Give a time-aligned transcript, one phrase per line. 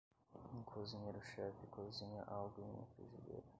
[0.55, 3.43] Um cozinheiro chefe cozinha algo em uma frigideira.